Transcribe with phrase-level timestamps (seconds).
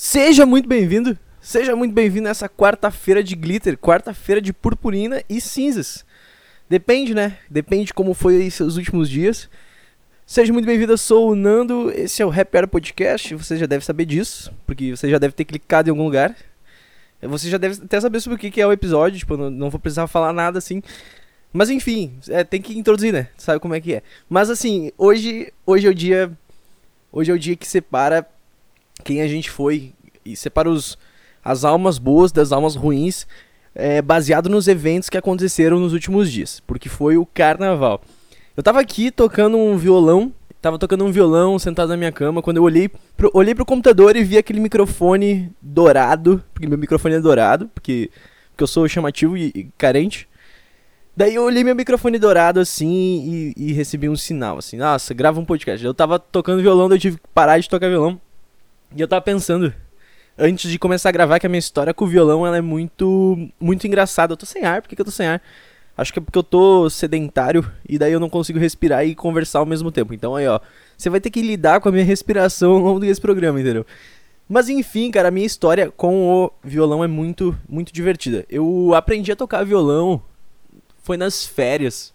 [0.00, 6.06] Seja muito bem-vindo, seja muito bem-vindo nessa quarta-feira de glitter, quarta-feira de purpurina e cinzas.
[6.70, 7.36] Depende, né?
[7.50, 9.50] Depende como foi seus últimos dias.
[10.24, 13.66] Seja muito bem-vindo, eu sou o Nando, esse é o Happy Hour Podcast, você já
[13.66, 16.36] deve saber disso, porque você já deve ter clicado em algum lugar.
[17.20, 19.80] Você já deve até saber sobre o que é o episódio, tipo, não, não vou
[19.80, 20.80] precisar falar nada assim.
[21.52, 23.30] Mas enfim, é, tem que introduzir, né?
[23.36, 24.04] Sabe como é que é.
[24.28, 26.30] Mas assim, hoje, hoje é o dia.
[27.10, 28.24] Hoje é o dia que separa
[29.04, 29.92] quem a gente foi
[30.24, 30.98] e separa os,
[31.44, 33.26] as almas boas das almas ruins,
[33.74, 38.02] é, baseado nos eventos que aconteceram nos últimos dias, porque foi o carnaval.
[38.56, 42.56] Eu tava aqui tocando um violão, tava tocando um violão sentado na minha cama, quando
[42.56, 47.20] eu olhei pro, olhei pro computador e vi aquele microfone dourado, porque meu microfone é
[47.20, 48.10] dourado, porque,
[48.50, 50.28] porque eu sou chamativo e, e carente.
[51.16, 55.40] Daí eu olhei meu microfone dourado assim e, e, recebi um sinal assim, nossa, grava
[55.40, 55.84] um podcast.
[55.84, 58.20] Eu tava tocando violão, daí eu tive que parar de tocar violão.
[58.94, 59.72] E eu tava pensando,
[60.36, 63.48] antes de começar a gravar, que a minha história com o violão ela é muito,
[63.60, 64.32] muito engraçada.
[64.32, 65.42] Eu tô sem ar, por que, que eu tô sem ar?
[65.96, 69.58] Acho que é porque eu tô sedentário e daí eu não consigo respirar e conversar
[69.58, 70.14] ao mesmo tempo.
[70.14, 70.60] Então aí, ó,
[70.96, 73.84] você vai ter que lidar com a minha respiração ao longo desse programa, entendeu?
[74.48, 78.46] Mas enfim, cara, a minha história com o violão é muito, muito divertida.
[78.48, 80.22] Eu aprendi a tocar violão
[81.02, 82.14] foi nas férias.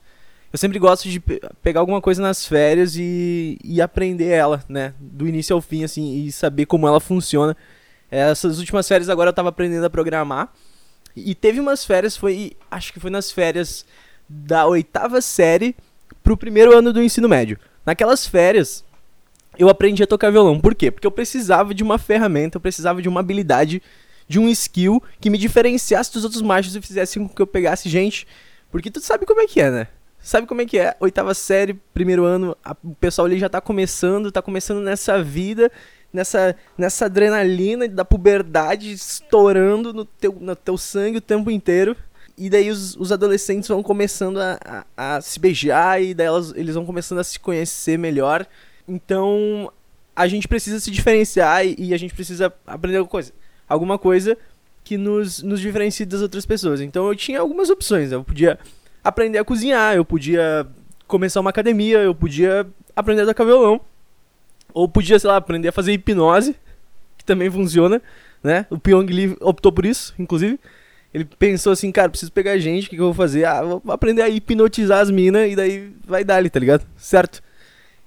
[0.53, 4.93] Eu sempre gosto de pe pegar alguma coisa nas férias e, e aprender ela, né?
[4.99, 7.57] Do início ao fim, assim, e saber como ela funciona.
[8.11, 10.53] Essas últimas férias agora eu tava aprendendo a programar.
[11.15, 12.53] E teve umas férias, foi.
[12.69, 13.83] Acho que foi nas férias
[14.29, 15.75] da oitava série
[16.23, 17.57] pro primeiro ano do ensino médio.
[17.83, 18.85] Naquelas férias,
[19.57, 20.59] eu aprendi a tocar violão.
[20.59, 20.91] Por quê?
[20.91, 23.81] Porque eu precisava de uma ferramenta, eu precisava de uma habilidade,
[24.27, 27.89] de um skill que me diferenciasse dos outros machos e fizesse com que eu pegasse
[27.89, 28.27] gente
[28.73, 29.87] porque tu sabe como é que é, né?
[30.23, 30.95] Sabe como é que é?
[31.01, 35.69] Oitava série, primeiro ano, a, o pessoal ali já tá começando, tá começando nessa vida,
[36.13, 41.93] nessa, nessa adrenalina da puberdade estourando no teu, no teu sangue o tempo inteiro.
[42.37, 46.53] E daí os, os adolescentes vão começando a, a, a se beijar e daí elas,
[46.55, 48.47] eles vão começando a se conhecer melhor.
[48.87, 49.69] Então
[50.15, 53.33] a gente precisa se diferenciar e, e a gente precisa aprender alguma coisa.
[53.67, 54.37] Alguma coisa
[54.85, 56.79] que nos, nos diferencia das outras pessoas.
[56.79, 58.09] Então eu tinha algumas opções.
[58.09, 58.57] Eu podia
[59.03, 60.65] aprender a cozinhar, eu podia
[61.07, 62.65] começar uma academia, eu podia
[62.95, 63.81] aprender a tocar violão.
[64.73, 66.55] Ou podia, sei lá, aprender a fazer hipnose,
[67.17, 68.01] que também funciona,
[68.43, 68.65] né?
[68.69, 70.59] O Pyong Lee optou por isso, inclusive.
[71.13, 73.45] Ele pensou assim, cara, preciso pegar gente, o que, que eu vou fazer?
[73.45, 76.83] Ah, vou aprender a hipnotizar as minas e daí vai dar ali, tá ligado?
[76.97, 77.43] Certo?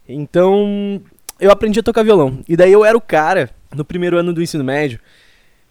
[0.09, 1.01] Então,
[1.39, 2.41] eu aprendi a tocar violão.
[2.49, 4.99] E daí eu era o cara, no primeiro ano do ensino médio,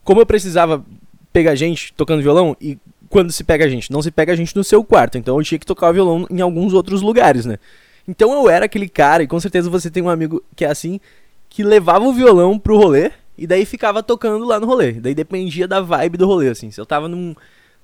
[0.03, 0.86] como eu precisava
[1.34, 2.78] pegar gente tocando violão, e
[3.15, 3.89] quando se pega a gente?
[3.93, 6.27] Não se pega a gente no seu quarto, então eu tinha que tocar o violão
[6.29, 7.57] em alguns outros lugares, né?
[8.05, 10.99] Então eu era aquele cara, e com certeza você tem um amigo que é assim,
[11.47, 14.91] que levava o violão pro rolê, e daí ficava tocando lá no rolê.
[14.91, 16.69] Daí dependia da vibe do rolê, assim.
[16.71, 17.33] Se eu tava num,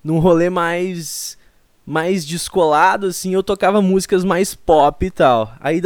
[0.03, 1.37] num rolê mais
[1.85, 5.53] mais descolado, assim, eu tocava músicas mais pop e tal.
[5.61, 5.81] Aí,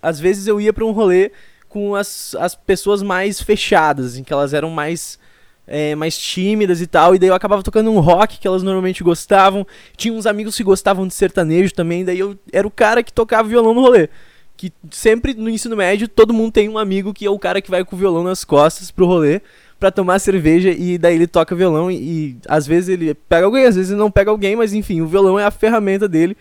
[0.00, 1.32] às vezes, eu ia pra um rolê
[1.68, 5.18] com as, as pessoas mais fechadas, em que elas eram mais
[5.66, 9.02] é, mais tímidas e tal, e daí eu acabava tocando um rock que elas normalmente
[9.02, 9.66] gostavam.
[9.96, 13.48] Tinha uns amigos que gostavam de sertanejo também, daí eu era o cara que tocava
[13.48, 14.08] violão no rolê.
[14.56, 17.70] Que sempre no ensino médio todo mundo tem um amigo que é o cara que
[17.70, 19.40] vai com o violão nas costas pro rolê
[19.80, 23.66] para tomar cerveja e daí ele toca violão e, e, às vezes ele pega alguém,
[23.66, 26.36] às vezes ele não pega alguém, mas enfim, o violão é a ferramenta dele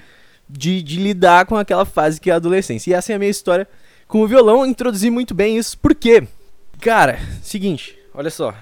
[0.48, 2.92] de, de lidar com aquela fase que é a adolescência.
[2.92, 3.68] E essa é a minha história
[4.08, 6.24] com o violão, introduzi muito bem isso, porque,
[6.80, 8.54] cara, seguinte, olha só,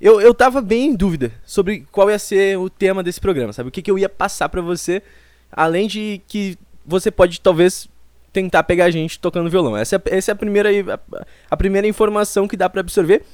[0.00, 3.68] eu, eu tava bem em dúvida sobre qual ia ser o tema desse programa, sabe?
[3.68, 5.02] O que, que eu ia passar para você,
[5.50, 7.88] além de que você pode talvez
[8.32, 9.76] tentar pegar a gente tocando violão.
[9.76, 13.24] Essa é, essa é a, primeira, a, a primeira informação que dá para absorver.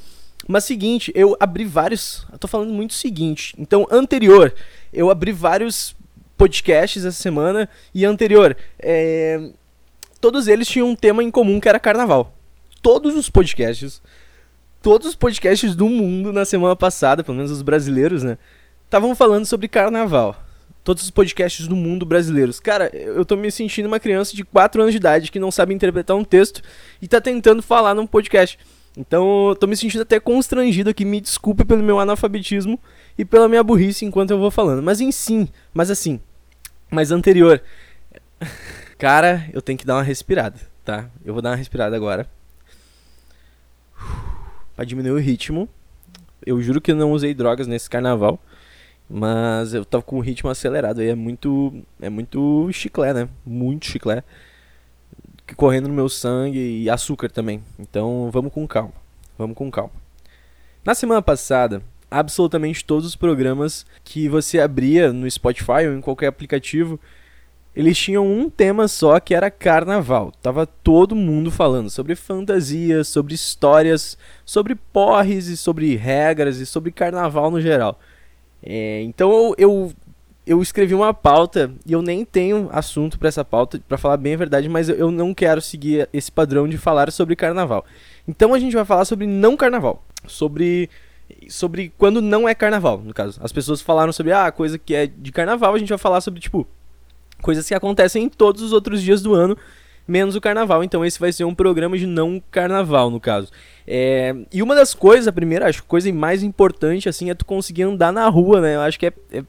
[0.47, 2.27] Mas seguinte, eu abri vários.
[2.33, 3.55] Eu tô falando muito seguinte.
[3.59, 4.55] Então, anterior,
[4.93, 5.95] eu abri vários
[6.37, 7.69] podcasts essa semana.
[7.95, 9.51] E anterior, é,
[10.21, 12.35] todos eles tinham um tema em comum que era carnaval.
[12.83, 14.03] Todos os podcasts
[14.85, 18.37] todos os podcasts do mundo na semana passada, pelo menos os brasileiros, né?
[18.85, 20.37] Estavam falando sobre carnaval.
[20.85, 22.61] Todos os podcasts do mundo brasileiros.
[22.61, 25.73] Cara, eu tô me sentindo uma criança de 4 anos de idade que não sabe
[25.73, 26.61] interpretar um texto
[27.01, 28.59] e tá tentando falar num podcast.
[28.95, 31.07] Então, eu tô me sentindo até constrangido aqui.
[31.07, 32.79] Me desculpe pelo meu analfabetismo
[33.17, 34.83] e pela minha burrice enquanto eu vou falando.
[34.83, 36.21] Mas em sim, mas assim,
[36.91, 37.63] mais anterior.
[38.99, 41.09] Cara, eu tenho que dar uma respirada, tá?
[41.25, 42.29] Eu vou dar uma respirada agora
[44.75, 45.69] para diminuir o ritmo.
[46.45, 48.39] Eu juro que não usei drogas nesse carnaval,
[49.09, 53.29] mas eu tava com o ritmo acelerado aí, é muito é muito chiclé, né?
[53.45, 54.23] Muito chiclé
[55.57, 57.63] correndo no meu sangue e açúcar também.
[57.79, 58.93] Então, vamos com calma.
[59.37, 59.93] Vamos com calma.
[60.85, 66.29] Na semana passada, absolutamente todos os programas que você abria no Spotify ou em qualquer
[66.29, 66.99] aplicativo,
[67.75, 70.33] eles tinham um tema só que era carnaval.
[70.41, 76.93] Tava todo mundo falando sobre fantasias, sobre histórias, sobre porres e sobre regras e sobre
[76.93, 77.99] carnaval no geral.
[78.63, 79.93] É, então eu, eu,
[80.47, 84.35] eu, escrevi uma pauta e eu nem tenho assunto para essa pauta, para falar bem
[84.35, 87.85] a verdade, mas eu, eu não quero seguir esse padrão de falar sobre carnaval.
[88.27, 90.89] Então a gente vai falar sobre não carnaval, sobre
[91.49, 93.41] sobre quando não é carnaval, no caso.
[93.43, 96.41] As pessoas falaram sobre ah, coisa que é de carnaval, a gente vai falar sobre
[96.41, 96.67] tipo
[97.45, 99.55] coisas que acontecem em todos os outros dias do ano,
[100.09, 100.83] menos o carnaval.
[100.83, 103.53] Então esse vai ser um programa de não carnaval, no caso.
[103.87, 104.35] É...
[104.51, 107.83] E uma das coisas, a primeira, acho que coisa mais importante, assim, é tu conseguir
[107.83, 108.77] andar na rua, né?
[108.77, 109.45] Eu acho que é, é...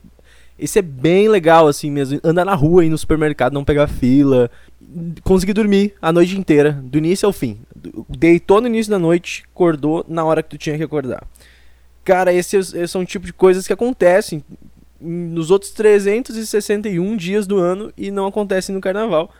[0.60, 2.20] Esse é bem legal, assim mesmo.
[2.22, 4.52] Andar na rua, ir no supermercado, não pegar fila.
[5.24, 7.60] Conseguir dormir a noite inteira, do início ao fim.
[8.10, 11.24] Deitou no início da noite, acordou na hora que tu tinha que acordar.
[12.06, 14.44] Cara, esses, esses são o tipo de coisas que acontecem
[15.00, 19.32] nos outros 361 dias do ano e não acontecem no carnaval.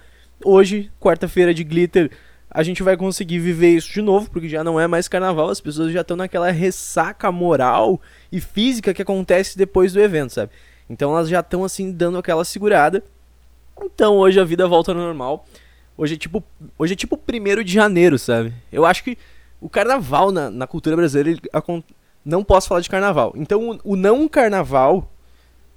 [0.44, 2.12] Hoje, quarta-feira de glitter,
[2.50, 5.62] a gente vai conseguir viver isso de novo, porque já não é mais carnaval, as
[5.62, 10.52] pessoas já estão naquela ressaca moral e física que acontece depois do evento, sabe?
[10.90, 13.04] Então elas já estão assim dando aquela segurada.
[13.82, 15.46] Então hoje a vida volta ao normal.
[15.98, 16.44] Hoje é tipo,
[16.78, 18.54] hoje é tipo primeiro de janeiro, sabe?
[18.72, 19.18] Eu acho que
[19.60, 21.84] o carnaval na, na cultura brasileira, ele,
[22.24, 23.34] não posso falar de carnaval.
[23.36, 25.12] Então o, o não carnaval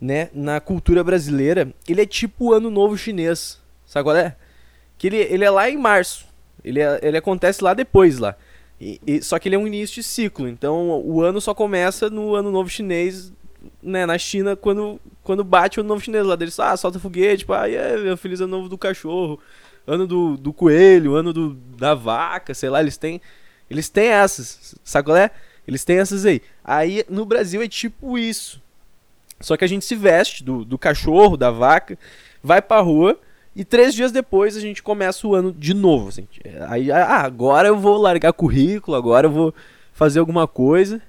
[0.00, 3.60] né, na cultura brasileira, ele é tipo o ano novo chinês.
[3.84, 4.36] Sabe qual é?
[4.96, 6.26] Que ele, ele é lá em março.
[6.64, 8.36] Ele, é, ele acontece lá depois lá.
[8.80, 10.48] E, e, só que ele é um início de ciclo.
[10.48, 13.32] Então o ano só começa no ano novo chinês,
[13.82, 16.58] né, na China, quando, quando bate o ano novo chinês lá deles.
[16.60, 19.40] Ah, solta foguete, tipo, ah, é, feliz ano novo do cachorro,
[19.86, 23.20] ano do, do coelho, ano do, da vaca, sei lá, eles têm.
[23.70, 24.74] Eles têm essas.
[24.84, 25.30] Sabe qual é?
[25.66, 26.40] Eles têm essas aí.
[26.64, 28.62] Aí no Brasil é tipo isso.
[29.40, 31.98] Só que a gente se veste do, do cachorro, da vaca,
[32.42, 33.18] vai pra rua
[33.54, 36.08] e três dias depois a gente começa o ano de novo.
[36.08, 36.28] Assim.
[36.68, 39.54] Aí, ah, agora eu vou largar currículo, agora eu vou
[39.92, 41.02] fazer alguma coisa.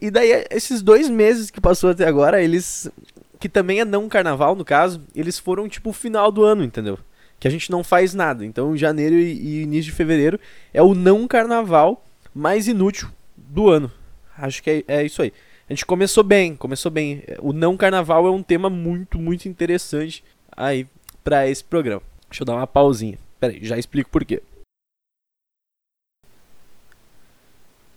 [0.00, 2.90] E daí, esses dois meses que passou até agora, eles.
[3.38, 6.98] Que também é não carnaval, no caso, eles foram tipo o final do ano, entendeu?
[7.38, 8.44] Que a gente não faz nada.
[8.44, 10.38] Então, janeiro e, e início de fevereiro
[10.74, 12.04] é o não carnaval
[12.34, 13.90] mais inútil do ano.
[14.36, 15.32] Acho que é, é isso aí.
[15.70, 17.22] A gente começou bem, começou bem.
[17.38, 20.84] O não carnaval é um tema muito, muito interessante aí
[21.22, 22.02] para esse programa.
[22.28, 23.16] Deixa eu dar uma pausinha.
[23.38, 24.42] Pera aí, já explico por quê.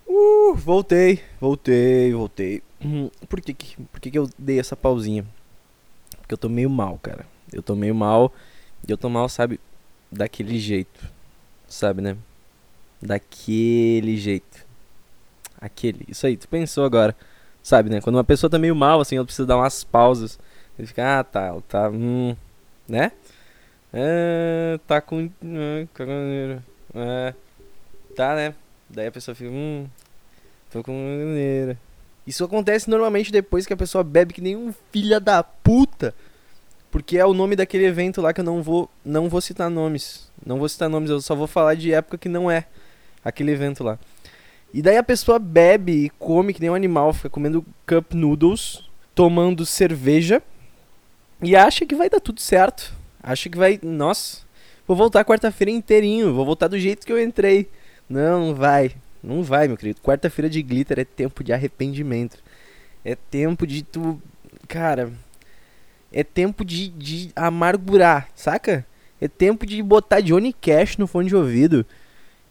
[0.05, 2.61] Uh, voltei, voltei, voltei.
[2.79, 5.25] Hum, por que, que, por que, que eu dei essa pausinha?
[6.19, 7.25] Porque eu tô meio mal, cara.
[7.51, 8.31] Eu tô meio mal.
[8.87, 9.59] E eu tô mal, sabe,
[10.11, 11.11] daquele jeito.
[11.67, 12.15] Sabe, né?
[13.01, 14.63] Daquele jeito.
[15.59, 16.05] Aquele.
[16.07, 17.17] Isso aí, tu pensou agora.
[17.63, 18.01] Sabe, né?
[18.01, 20.37] Quando uma pessoa tá meio mal, assim, ela precisa dar umas pausas.
[20.77, 22.35] Ele fica, ah, tá, tá, hum,
[22.87, 23.13] né?
[23.93, 25.31] É, tá com.
[26.93, 27.33] É,
[28.15, 28.53] tá, né?
[28.89, 29.87] Daí a pessoa fica, hum,
[30.69, 30.93] tô com.
[32.27, 36.13] Isso acontece normalmente depois que a pessoa bebe que nem um filho da puta.
[36.91, 40.29] Porque é o nome daquele evento lá que eu não vou, não vou citar nomes.
[40.45, 42.65] Não vou citar nomes, eu só vou falar de época que não é
[43.23, 43.97] aquele evento lá.
[44.73, 48.89] E daí a pessoa bebe e come que nem um animal, fica comendo cup noodles,
[49.13, 50.41] tomando cerveja
[51.41, 52.91] e acha que vai dar tudo certo.
[53.21, 54.39] Acha que vai, nossa,
[54.87, 57.69] vou voltar quarta-feira inteirinho, vou voltar do jeito que eu entrei.
[58.09, 58.93] Não, não vai.
[59.21, 60.01] Não vai, meu querido.
[60.01, 62.43] Quarta-feira de glitter é tempo de arrependimento.
[63.05, 64.21] É tempo de tu,
[64.67, 65.13] cara,
[66.11, 68.85] é tempo de, de amargurar, saca?
[69.21, 71.85] É tempo de botar Johnny Cash no fone de ouvido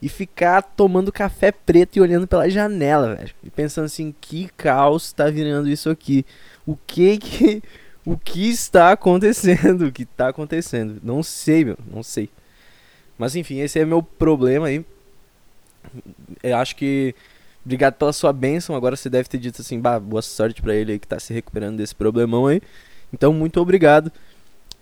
[0.03, 3.31] e ficar tomando café preto e olhando pela janela, velho.
[3.45, 6.27] E pensando assim, que caos tá virando isso aqui?
[6.67, 7.63] O que que
[8.05, 9.87] o que está acontecendo?
[9.87, 11.01] O que tá acontecendo?
[11.05, 12.29] Não sei, meu, não sei.
[13.17, 14.85] Mas enfim, esse é meu problema aí.
[16.43, 17.15] Eu acho que
[17.65, 18.75] obrigado pela sua bênção.
[18.75, 21.33] Agora você deve ter dito assim, bah, boa sorte para ele aí que tá se
[21.33, 22.61] recuperando desse problemão aí.
[23.13, 24.11] Então, muito obrigado.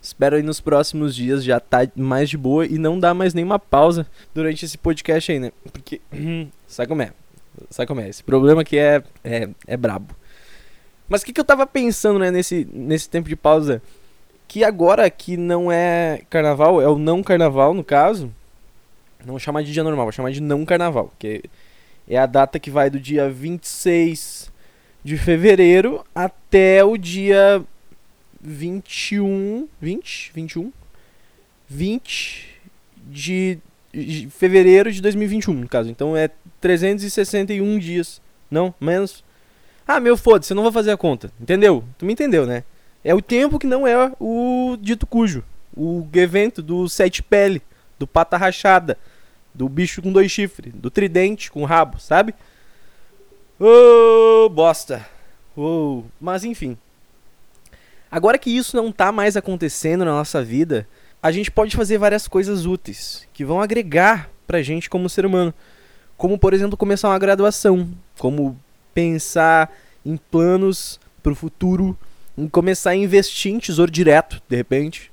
[0.02, 3.58] Espero aí nos próximos dias já tá mais de boa e não dar mais nenhuma
[3.58, 5.52] pausa durante esse podcast aí, né?
[5.72, 6.00] Porque,
[6.66, 7.12] sabe como é?
[7.68, 8.08] Sabe como é?
[8.08, 10.14] Esse problema aqui é, é, é brabo.
[11.08, 13.82] Mas o que, que eu tava pensando, né, nesse, nesse tempo de pausa?
[14.48, 18.32] Que agora que não é carnaval, é o não carnaval no caso.
[19.20, 21.12] Não vou chamar de dia normal, vou chamar de não carnaval.
[21.18, 21.42] Que
[22.08, 24.50] é a data que vai do dia 26
[25.04, 27.62] de fevereiro até o dia
[28.40, 29.68] 21.
[29.80, 30.32] 20?
[30.34, 30.72] 21?
[31.68, 32.48] 20
[32.96, 33.58] de,
[33.92, 35.90] de fevereiro de 2021, no caso.
[35.90, 36.30] Então é
[36.60, 38.20] 361 dias
[38.50, 39.24] Não, menos.
[39.86, 41.32] Ah, meu, foda-se, eu não vou fazer a conta.
[41.40, 41.84] Entendeu?
[41.98, 42.64] Tu me entendeu, né?
[43.02, 45.42] É o tempo que não é o dito cujo.
[45.74, 47.62] O evento do sete pele,
[47.98, 48.98] do pata rachada,
[49.54, 52.34] do bicho com dois chifres, do tridente com rabo, sabe?
[53.58, 55.06] Ô, oh, bosta.
[55.56, 56.02] Oh.
[56.20, 56.76] Mas enfim.
[58.10, 60.86] Agora que isso não tá mais acontecendo na nossa vida,
[61.22, 65.54] a gente pode fazer várias coisas úteis que vão agregar pra gente como ser humano.
[66.16, 67.88] Como, por exemplo, começar uma graduação,
[68.18, 68.58] como
[68.92, 69.72] pensar
[70.04, 71.96] em planos pro futuro,
[72.36, 75.12] em começar a investir em tesouro direto, de repente,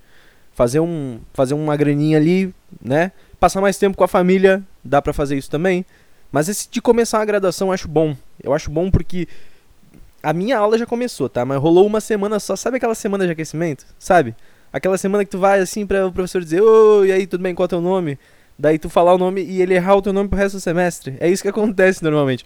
[0.53, 3.11] fazer um fazer uma graninha ali, né?
[3.39, 5.85] Passar mais tempo com a família, dá para fazer isso também.
[6.31, 8.15] Mas esse de começar uma graduação eu acho bom.
[8.41, 9.27] Eu acho bom porque
[10.27, 11.45] a minha aula já começou, tá?
[11.45, 12.53] Mas rolou uma semana só.
[12.57, 13.85] Sabe aquela semana de aquecimento?
[13.97, 14.35] Sabe?
[14.73, 17.55] Aquela semana que tu vai assim para o professor dizer: Oi, e aí, tudo bem?
[17.55, 18.19] Qual é o teu nome?
[18.59, 21.15] Daí tu falar o nome e ele errar o teu nome pro resto do semestre.
[21.21, 22.43] É isso que acontece normalmente.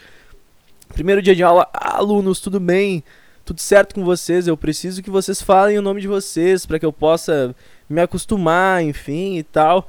[0.94, 3.04] Primeiro dia de aula, alunos, tudo bem?
[3.44, 4.48] Tudo certo com vocês?
[4.48, 7.56] Eu preciso que vocês falem o nome de vocês para que eu possa
[7.90, 9.88] me acostumar, enfim e tal.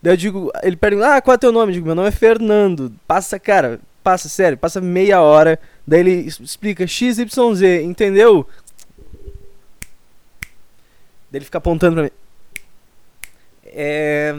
[0.00, 1.72] Daí eu digo, ele pergunta: Ah, qual é o teu nome?
[1.72, 2.92] Eu digo: Meu nome é Fernando.
[3.04, 5.58] Passa, cara, passa, sério, passa meia hora.
[5.86, 8.46] Daí ele explica XYZ, entendeu?
[11.30, 12.10] Daí ele fica apontando pra mim.
[13.66, 14.34] É.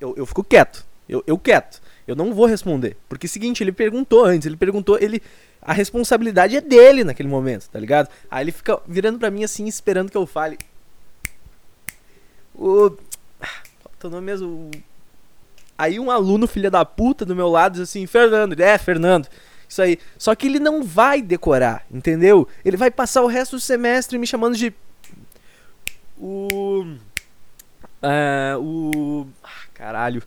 [0.00, 0.84] Eu, eu fico quieto.
[1.08, 1.80] Eu, eu quieto.
[2.06, 2.96] Eu não vou responder.
[3.08, 5.22] Porque é o seguinte, ele perguntou antes, ele perguntou, ele.
[5.60, 8.10] A responsabilidade é dele naquele momento, tá ligado?
[8.30, 10.58] Aí ele fica virando pra mim assim, esperando que eu fale.
[12.54, 12.90] O.
[13.98, 14.70] Teu nome mesmo?
[15.76, 18.60] Aí um aluno, filha da puta, do meu lado, diz assim, Fernando.
[18.60, 19.26] é, Fernando.
[19.68, 19.98] Isso aí.
[20.18, 22.46] Só que ele não vai decorar, entendeu?
[22.64, 24.72] Ele vai passar o resto do semestre me chamando de.
[26.18, 26.86] O.
[28.02, 29.26] Uh, o.
[29.42, 30.22] Ah, caralho.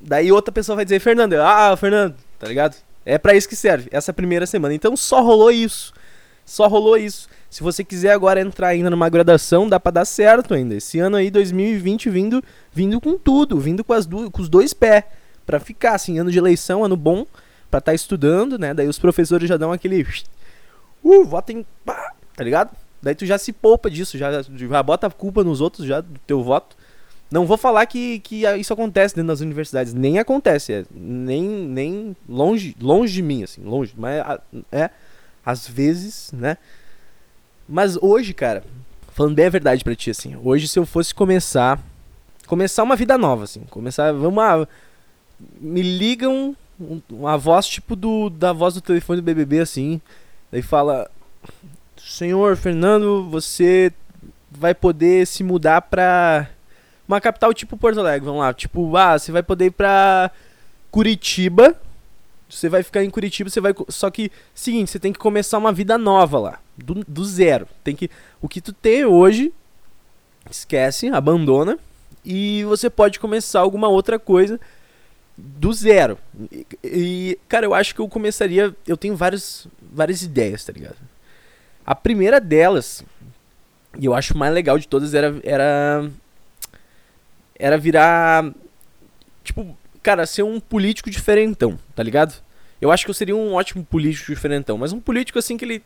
[0.00, 1.34] Daí outra pessoa vai dizer, Fernando.
[1.34, 2.76] Ah, Fernando, tá ligado?
[3.04, 4.74] É para isso que serve, essa primeira semana.
[4.74, 5.92] Então só rolou isso.
[6.44, 7.28] Só rolou isso.
[7.50, 10.74] Se você quiser agora entrar ainda numa graduação, dá para dar certo ainda.
[10.74, 15.04] Esse ano aí, 2020, vindo, vindo com tudo, vindo com, as com os dois pés.
[15.46, 17.26] para ficar, assim, ano de eleição, ano bom,
[17.70, 18.74] pra estar tá estudando, né?
[18.74, 20.06] Daí os professores já dão aquele.
[21.02, 21.64] Uh, votem.
[21.84, 22.70] Tá ligado?
[23.02, 26.18] Daí tu já se poupa disso, já, já bota a culpa nos outros já do
[26.26, 26.76] teu voto.
[27.30, 32.16] Não vou falar que, que isso acontece dentro das universidades, nem acontece, é, nem, nem
[32.26, 34.24] longe, longe de mim, assim, longe, mas
[34.72, 34.88] é,
[35.44, 36.56] às vezes, né?
[37.68, 38.64] Mas hoje, cara,
[39.12, 41.78] falando bem a verdade pra ti, assim, hoje se eu fosse começar,
[42.46, 44.66] começar uma vida nova, assim, começar, vamos lá,
[45.60, 46.56] me ligam
[47.10, 50.00] uma voz tipo do da voz do telefone do BBB, assim,
[50.50, 51.10] daí fala,
[51.96, 53.92] senhor Fernando, você
[54.50, 56.48] vai poder se mudar pra
[57.06, 60.30] uma capital tipo Porto Alegre, vamos lá, tipo, ah, você vai poder ir pra
[60.90, 61.76] Curitiba,
[62.48, 63.74] você vai ficar em Curitiba, você vai.
[63.88, 66.58] Só que, seguinte, você tem que começar uma vida nova lá.
[66.76, 67.68] Do, do zero.
[67.84, 68.10] Tem que.
[68.40, 69.52] O que tu tem hoje,
[70.50, 71.78] esquece, abandona.
[72.24, 74.58] E você pode começar alguma outra coisa
[75.38, 76.18] do zero.
[76.82, 78.74] E, cara, eu acho que eu começaria.
[78.86, 80.96] Eu tenho vários, várias ideias, tá ligado?
[81.86, 83.04] A primeira delas,
[83.98, 85.40] e eu acho mais legal de todas, era.
[85.44, 86.10] Era,
[87.56, 88.52] era virar.
[89.44, 92.42] Tipo, cara, ser um político diferentão, tá ligado?
[92.80, 95.82] Eu acho que eu seria um ótimo político diferentão, mas um político assim que ele.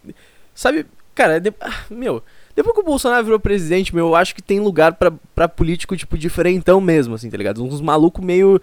[0.55, 2.23] Sabe, cara, de, ah, meu,
[2.55, 5.97] depois que o Bolsonaro virou presidente, meu, eu acho que tem lugar pra, pra político,
[5.97, 7.65] tipo, diferentão mesmo, assim, tá ligado?
[7.65, 8.61] Uns malucos meio.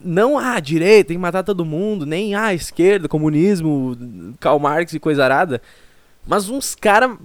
[0.00, 3.96] Não, ah, direita, tem que matar todo mundo, nem, ah, esquerda, comunismo,
[4.38, 5.62] Karl Marx e coisa arada.
[6.26, 7.16] Mas uns cara,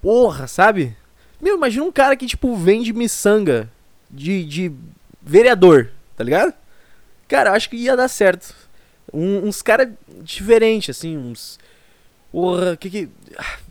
[0.00, 0.96] porra, sabe?
[1.40, 3.70] Meu, imagina um cara que, tipo, vende miçanga
[4.10, 4.72] de, de
[5.22, 6.54] vereador, tá ligado?
[7.28, 8.54] Cara, acho que ia dar certo.
[9.12, 9.88] Um, uns caras
[10.22, 11.58] diferentes, assim, uns.
[12.32, 13.08] Porra, que que.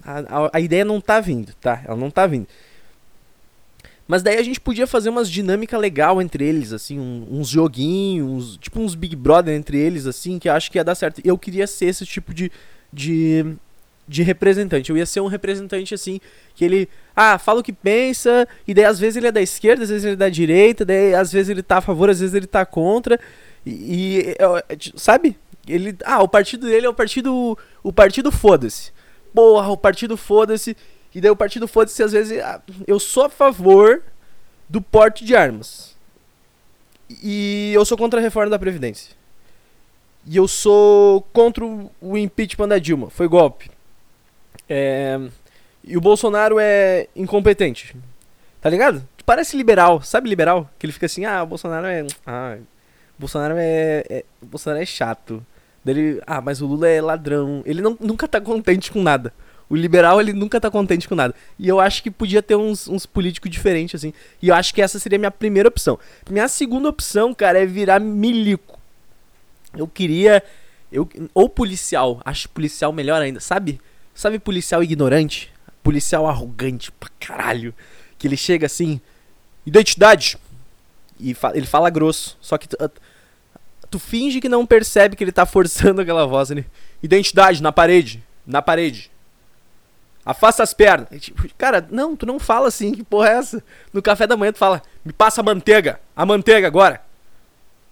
[0.04, 1.82] A, a, a, ideia não tá vindo, tá?
[1.86, 2.48] Ela não tá vindo.
[4.08, 8.58] Mas daí a gente podia fazer umas dinâmicas legal entre eles, assim, um, uns joguinhos,
[8.58, 11.22] tipo uns Big Brother entre eles, assim, que acho que ia dar certo.
[11.24, 12.52] Eu queria ser esse tipo de,
[12.94, 13.56] de,
[14.08, 14.92] de representante.
[14.92, 16.20] Eu ia ser um representante, assim,
[16.54, 19.84] que ele, ah, fala o que pensa, e daí às vezes ele é da esquerda,
[19.84, 22.36] às vezes ele é da direita, daí às vezes ele tá a favor, às vezes
[22.36, 23.20] ele tá contra.
[23.66, 25.36] E, e sabe?
[25.68, 28.92] Ele, ah, o partido dele é o partido o partido foda-se.
[29.34, 30.78] Porra, o partido foda-se.
[31.16, 34.04] E daí o partido foda-se às vezes ah, eu sou a favor
[34.68, 35.96] do porte de armas.
[37.24, 39.16] E eu sou contra a reforma da previdência.
[40.26, 43.72] E eu sou contra o impeachment da Dilma, foi golpe.
[44.68, 45.18] É,
[45.82, 47.96] e o Bolsonaro é incompetente.
[48.60, 49.08] Tá ligado?
[49.26, 50.70] Parece liberal, sabe liberal?
[50.78, 52.06] Que ele fica assim, ah, o Bolsonaro é.
[52.26, 52.58] Ah,
[53.18, 55.46] Bolsonaro é, é, Bolsonaro é chato.
[55.84, 57.62] Dele, ah, mas o Lula é ladrão.
[57.66, 59.32] Ele não, nunca tá contente com nada.
[59.70, 61.34] O liberal, ele nunca tá contente com nada.
[61.58, 64.14] E eu acho que podia ter uns, uns políticos diferentes, assim.
[64.42, 65.98] E eu acho que essa seria a minha primeira opção.
[66.30, 68.80] Minha segunda opção, cara, é virar milico.
[69.76, 70.44] Eu queria.
[70.92, 72.22] Eu, ou policial.
[72.24, 73.40] Acho policial melhor ainda.
[73.40, 73.82] Sabe?
[74.14, 75.52] Sabe policial ignorante?
[75.82, 77.74] Policial arrogante pra caralho.
[78.20, 79.02] Que ele chega assim.
[79.66, 80.38] Identidade!
[81.20, 82.38] E fa ele fala grosso.
[82.40, 82.78] Só que tu,
[83.90, 86.66] tu finge que não percebe que ele tá forçando aquela voz ali.
[87.02, 88.24] Identidade, na parede.
[88.46, 89.10] Na parede.
[90.26, 91.08] Afasta as pernas.
[91.22, 93.64] Tipo, cara, não, tu não fala assim, que porra é essa?
[93.94, 97.00] No café da manhã tu fala, me passa a manteiga, a manteiga agora.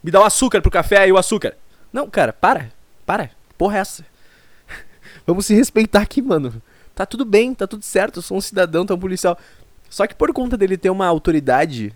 [0.04, 1.56] Me dá o açúcar pro café e o açúcar.
[1.92, 2.72] Não, cara, para,
[3.06, 4.06] para, porra é essa?
[5.28, 6.62] Vamos se respeitar aqui, mano.
[6.96, 9.38] Tá tudo bem, tá tudo certo, eu sou um cidadão, tu é um policial.
[9.90, 11.94] Só que por conta dele ter uma autoridade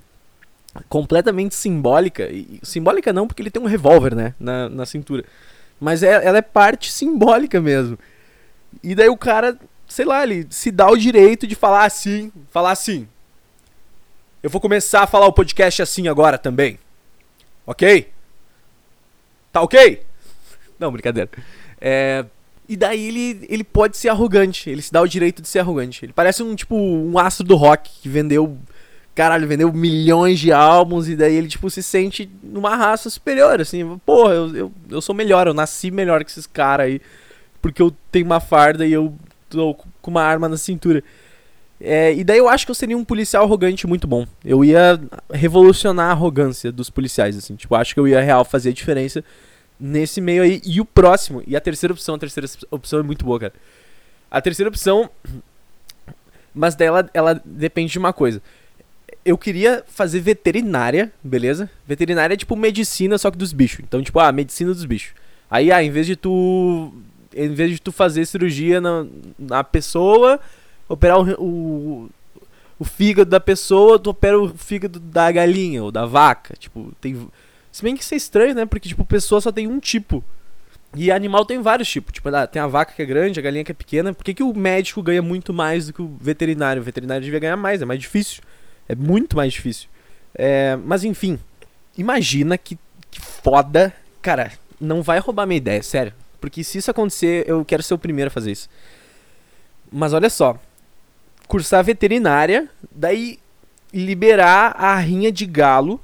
[0.88, 5.26] completamente simbólica, e simbólica não, porque ele tem um revólver, né, na, na cintura.
[5.80, 7.98] Mas é, ela é parte simbólica mesmo.
[8.84, 12.72] E daí o cara sei lá, ele se dá o direito de falar assim, falar
[12.72, 13.08] assim.
[14.44, 16.78] Eu vou começar a falar o podcast assim agora também.
[17.66, 18.10] Ok?
[19.52, 20.04] Tá ok?
[20.80, 21.30] Não, brincadeira.
[21.82, 22.24] É,
[22.70, 24.70] e daí ele, ele pode ser arrogante.
[24.70, 26.06] Ele se dá o direito de ser arrogante.
[26.06, 28.58] Ele parece um tipo um astro do rock que vendeu.
[29.16, 34.00] Caralho, vendeu milhões de álbuns e daí ele, tipo, se sente numa raça superior, assim.
[34.06, 37.02] Porra, eu, eu, eu sou melhor, eu nasci melhor que esses caras aí.
[37.60, 39.18] Porque eu tenho uma farda e eu
[39.50, 41.04] tô com uma arma na cintura.
[41.80, 44.26] É, e daí eu acho que eu seria um policial arrogante muito bom.
[44.44, 45.00] Eu ia
[45.32, 47.56] revolucionar a arrogância dos policiais, assim.
[47.56, 49.24] Tipo, acho que eu ia real fazer a diferença
[49.80, 50.62] nesse meio aí.
[50.66, 53.54] E o próximo, e a terceira opção, a terceira opção é muito boa, cara.
[54.30, 55.10] A terceira opção,
[56.54, 58.42] mas dela ela depende de uma coisa.
[59.24, 61.70] Eu queria fazer veterinária, beleza?
[61.86, 63.82] Veterinária é tipo medicina, só que dos bichos.
[63.84, 65.14] Então, tipo, ah, medicina dos bichos.
[65.50, 66.92] Aí, ah, em vez de tu
[67.38, 69.06] em vez de tu fazer cirurgia na,
[69.38, 70.40] na pessoa,
[70.90, 72.10] operar o, o,
[72.80, 76.56] o, fígado da pessoa, tu opera o fígado da galinha ou da vaca.
[76.58, 77.28] Tipo, tem.
[77.72, 78.66] Se bem que isso é estranho, né?
[78.66, 80.24] Porque, tipo, pessoa só tem um tipo.
[80.96, 82.14] E animal tem vários tipos.
[82.14, 84.14] Tipo, ah, tem a vaca que é grande, a galinha que é pequena.
[84.14, 86.82] Por que, que o médico ganha muito mais do que o veterinário?
[86.82, 88.42] O veterinário devia ganhar mais, é mais difícil.
[88.88, 89.90] É muito mais difícil.
[90.34, 91.38] É, mas enfim,
[91.98, 92.78] imagina que,
[93.12, 93.94] que foda.
[94.22, 96.14] Cara, não vai roubar minha ideia, sério.
[96.40, 98.70] Porque se isso acontecer, eu quero ser o primeiro a fazer isso.
[99.92, 100.60] Mas olha só.
[101.48, 103.40] Cursar veterinária, daí
[103.94, 106.00] liberar a rinha de galo.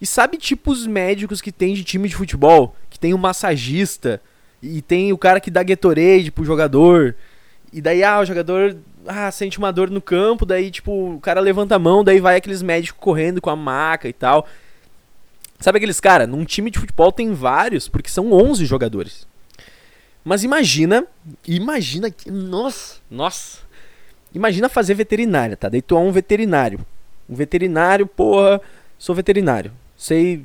[0.00, 2.76] E sabe tipo os médicos que tem de time de futebol?
[2.88, 4.20] Que tem o um massagista
[4.62, 7.14] e tem o cara que dá Gatorade pro jogador.
[7.72, 11.40] E daí, ah, o jogador ah, sente uma dor no campo, daí, tipo, o cara
[11.40, 14.46] levanta a mão, daí vai aqueles médicos correndo com a maca e tal.
[15.60, 16.26] Sabe aqueles cara?
[16.26, 19.26] Num time de futebol tem vários, porque são 11 jogadores.
[20.24, 21.06] Mas imagina,
[21.46, 23.58] imagina que, nossa, nossa.
[24.34, 25.68] Imagina fazer veterinária, tá?
[25.68, 26.80] Daí tu é um veterinário.
[27.28, 28.60] Um veterinário, porra,
[28.98, 29.70] sou veterinário.
[29.96, 30.42] Sei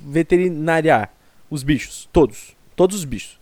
[0.00, 1.12] veterinariar
[1.50, 3.38] os bichos, todos, todos os bichos.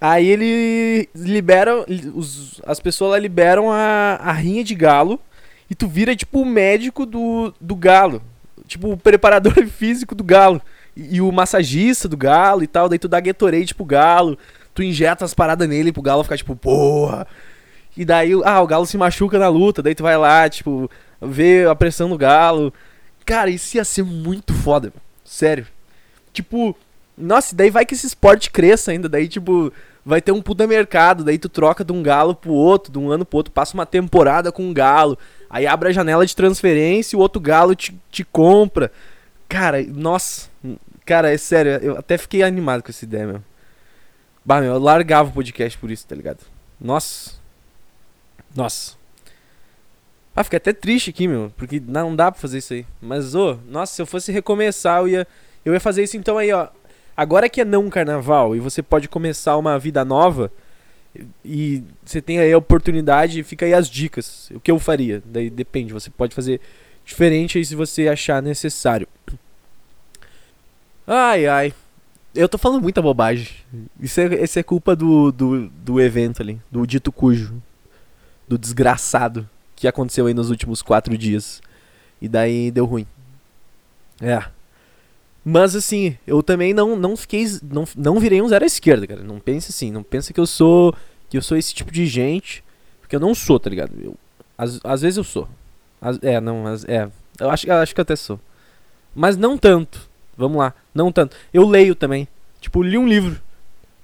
[0.00, 5.20] Aí ele libera, os, as pessoas lá liberam a, a rinha de galo
[5.68, 8.20] e tu vira tipo o médico do, do galo.
[8.66, 10.60] Tipo o preparador físico do galo.
[10.96, 12.88] E, e o massagista do galo e tal.
[12.88, 14.36] Daí tu dá Gatorade pro galo
[14.80, 17.26] tu injeta as paradas nele pro galo ficar tipo, porra.
[17.94, 20.90] E daí, ah, o galo se machuca na luta, daí tu vai lá, tipo,
[21.20, 22.72] ver a pressão do galo.
[23.26, 24.90] Cara, isso ia ser muito foda,
[25.22, 25.66] sério.
[26.32, 26.74] Tipo,
[27.16, 29.70] nossa, daí vai que esse esporte cresça ainda, daí, tipo,
[30.04, 33.10] vai ter um puta mercado, daí tu troca de um galo pro outro, de um
[33.10, 35.18] ano pro outro, passa uma temporada com um galo,
[35.50, 38.90] aí abre a janela de transferência e o outro galo te, te compra.
[39.46, 40.48] Cara, nossa,
[41.04, 43.49] cara, é sério, eu até fiquei animado com essa ideia, meu.
[44.50, 46.40] Bah, meu, eu largava o podcast por isso, tá ligado?
[46.80, 47.34] Nossa.
[48.52, 48.96] Nossa.
[50.34, 52.84] Ah, fiquei até triste aqui, meu, porque não dá pra fazer isso aí.
[53.00, 55.28] Mas, ô, nossa, se eu fosse recomeçar, eu ia,
[55.64, 56.66] eu ia fazer isso então aí, ó.
[57.16, 60.50] Agora que é não carnaval e você pode começar uma vida nova
[61.44, 64.50] e você tem aí a oportunidade, fica aí as dicas.
[64.50, 65.22] O que eu faria?
[65.26, 66.60] Daí depende, você pode fazer
[67.04, 69.06] diferente aí se você achar necessário.
[71.06, 71.72] Ai, ai.
[72.34, 73.48] Eu tô falando muita bobagem.
[73.98, 77.60] Isso é, isso é culpa do, do, do evento ali, do dito cujo.
[78.46, 81.60] Do desgraçado que aconteceu aí nos últimos quatro dias.
[82.20, 83.06] E daí deu ruim.
[84.20, 84.44] É.
[85.44, 87.46] Mas assim, eu também não, não fiquei.
[87.62, 89.22] Não, não virei um zero à esquerda, cara.
[89.22, 89.90] Não pense assim.
[89.90, 90.94] Não pense que eu sou.
[91.28, 92.62] Que eu sou esse tipo de gente.
[93.00, 93.92] Porque eu não sou, tá ligado?
[94.00, 94.16] Eu,
[94.56, 95.48] às, às vezes eu sou.
[96.00, 97.10] As, é, não, as, é.
[97.38, 98.38] Eu acho, eu acho que eu até sou.
[99.14, 100.08] Mas não tanto.
[100.36, 100.74] Vamos lá.
[100.94, 101.36] Não tanto.
[101.52, 102.26] Eu leio também.
[102.60, 103.40] Tipo, li um livro.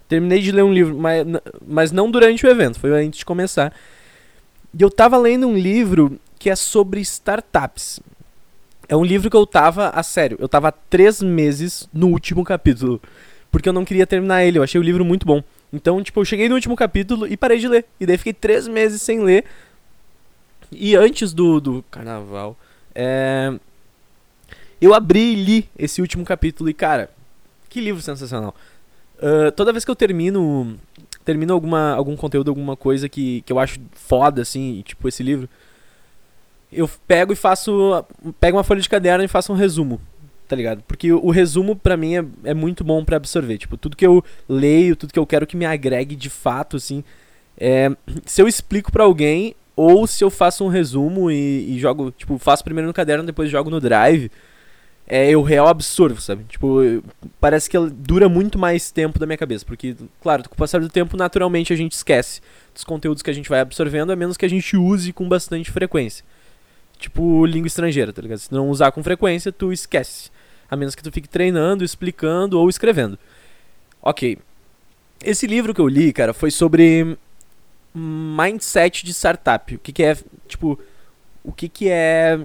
[0.08, 1.26] Terminei de ler um livro, mas,
[1.66, 3.72] mas não durante o evento, foi antes de começar.
[4.78, 7.98] E eu tava lendo um livro que é sobre startups.
[8.88, 12.44] É um livro que eu tava, a sério, eu tava há três meses no último
[12.44, 13.00] capítulo.
[13.50, 15.42] Porque eu não queria terminar ele, eu achei o livro muito bom.
[15.72, 17.84] Então, tipo, eu cheguei no último capítulo e parei de ler.
[17.98, 19.44] E daí fiquei três meses sem ler.
[20.70, 22.56] E antes do, do carnaval,
[22.94, 23.52] é...
[24.80, 26.68] eu abri e li esse último capítulo.
[26.68, 27.10] E, cara,
[27.68, 28.54] que livro sensacional.
[29.16, 30.78] Uh, toda vez que eu termino
[31.26, 35.48] termino alguma, algum conteúdo, alguma coisa que, que eu acho foda, assim, tipo esse livro,
[36.72, 38.04] eu pego e faço.
[38.40, 40.00] Pego uma folha de caderno e faço um resumo,
[40.46, 40.82] tá ligado?
[40.86, 43.58] Porque o, resumo, para mim, é, é muito bom para absorver.
[43.58, 47.02] Tipo, tudo que eu leio, tudo que eu quero que me agregue de fato, assim.
[47.58, 47.90] É,
[48.24, 52.38] se eu explico para alguém, ou se eu faço um resumo e, e, jogo, tipo,
[52.38, 54.30] faço primeiro no caderno, depois jogo no drive
[55.06, 56.44] é, eu real absorvo, sabe?
[56.44, 56.80] Tipo,
[57.40, 59.64] parece que dura muito mais tempo da minha cabeça.
[59.64, 62.40] Porque, claro, com o passar do tempo, naturalmente a gente esquece
[62.74, 65.70] dos conteúdos que a gente vai absorvendo, a menos que a gente use com bastante
[65.70, 66.24] frequência.
[66.98, 68.38] Tipo, língua estrangeira, tá ligado?
[68.38, 70.30] Se não usar com frequência, tu esquece.
[70.68, 73.16] A menos que tu fique treinando, explicando ou escrevendo.
[74.02, 74.38] Ok.
[75.22, 77.16] Esse livro que eu li, cara, foi sobre
[77.94, 79.74] mindset de startup.
[79.74, 80.16] O que, que é,
[80.48, 80.78] tipo,
[81.44, 82.40] o que, que é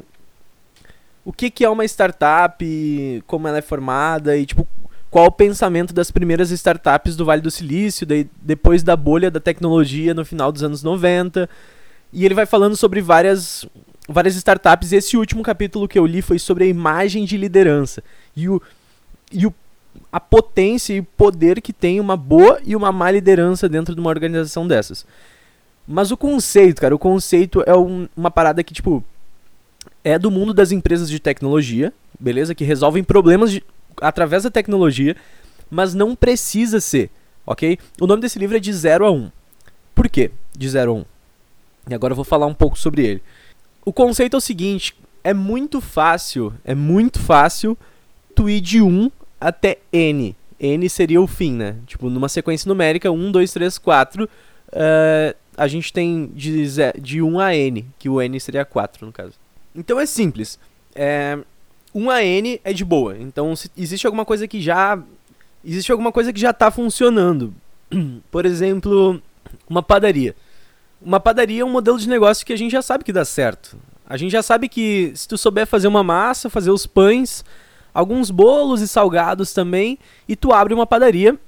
[1.23, 4.67] o que, que é uma startup, como ela é formada e tipo
[5.11, 9.41] qual o pensamento das primeiras startups do Vale do Silício, daí, depois da bolha da
[9.41, 11.49] tecnologia no final dos anos 90.
[12.13, 13.67] E ele vai falando sobre várias,
[14.07, 14.93] várias startups.
[14.93, 18.01] Esse último capítulo que eu li foi sobre a imagem de liderança
[18.33, 18.61] e, o,
[19.33, 19.53] e o,
[20.09, 24.09] a potência e poder que tem uma boa e uma má liderança dentro de uma
[24.09, 25.05] organização dessas.
[25.85, 29.03] Mas o conceito, cara, o conceito é um, uma parada que, tipo,
[30.03, 32.55] é do mundo das empresas de tecnologia, beleza?
[32.55, 33.63] Que resolvem problemas de,
[34.01, 35.15] através da tecnologia,
[35.69, 37.09] mas não precisa ser,
[37.45, 37.77] ok?
[37.99, 39.15] O nome desse livro é De 0 a 1.
[39.15, 39.31] Um.
[39.93, 40.31] Por quê?
[40.57, 40.97] De 0 a 1.
[40.97, 41.05] Um.
[41.89, 43.23] E agora eu vou falar um pouco sobre ele.
[43.85, 47.77] O conceito é o seguinte: é muito fácil, é muito fácil
[48.35, 50.35] tu ir de 1 até N.
[50.59, 51.75] N seria o fim, né?
[51.87, 54.25] Tipo, numa sequência numérica, 1, 2, 3, 4.
[54.25, 56.67] Uh, a gente tem de,
[56.99, 59.33] de 1 a N, que o N seria 4 no caso.
[59.75, 60.59] Então é simples.
[60.93, 61.37] É,
[61.93, 63.17] um AN é de boa.
[63.17, 65.01] Então existe alguma coisa que já
[65.63, 67.53] existe alguma coisa que já está funcionando.
[68.31, 69.21] Por exemplo,
[69.69, 70.35] uma padaria.
[71.01, 73.77] Uma padaria é um modelo de negócio que a gente já sabe que dá certo.
[74.07, 77.45] A gente já sabe que se tu souber fazer uma massa, fazer os pães,
[77.93, 81.39] alguns bolos e salgados também, e tu abre uma padaria,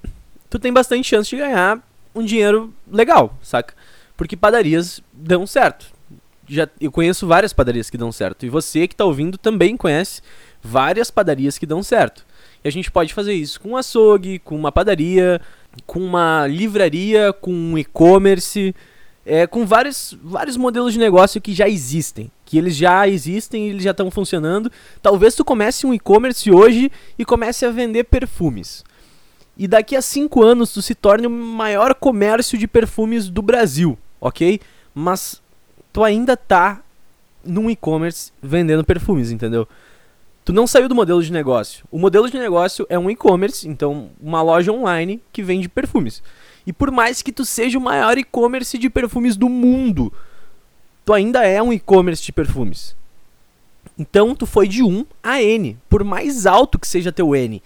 [0.50, 1.80] tu tem bastante chance de ganhar
[2.16, 3.74] um dinheiro legal, saca?
[4.16, 5.94] Porque padarias dão certo
[6.48, 8.46] já eu conheço várias padarias que dão certo.
[8.46, 10.22] E você que está ouvindo também conhece
[10.62, 12.26] várias padarias que dão certo.
[12.64, 15.42] E a gente pode fazer isso com um açougue, com uma padaria,
[15.86, 18.74] com uma livraria, com um e-commerce,
[19.26, 22.32] é, com vários, vários modelos de negócio que já existem.
[22.46, 24.72] Que eles já existem, eles já estão funcionando.
[25.02, 28.84] Talvez tu comece um e-commerce hoje e comece a vender perfumes.
[29.58, 33.98] E daqui a cinco anos tu se torne o maior comércio de perfumes do Brasil,
[34.20, 34.60] ok?
[34.96, 35.43] Mas
[35.94, 36.82] tu ainda tá
[37.46, 39.68] num e-commerce vendendo perfumes, entendeu?
[40.44, 41.86] Tu não saiu do modelo de negócio.
[41.92, 46.22] O modelo de negócio é um e-commerce, então uma loja online que vende perfumes.
[46.66, 50.12] E por mais que tu seja o maior e-commerce de perfumes do mundo,
[51.06, 52.96] tu ainda é um e-commerce de perfumes.
[53.98, 57.62] Então tu foi de 1 a N, por mais alto que seja teu N.